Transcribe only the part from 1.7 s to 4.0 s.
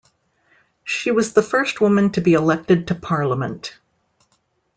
woman to be elected to parliament.